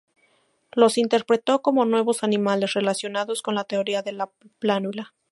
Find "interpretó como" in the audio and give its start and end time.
0.97-1.85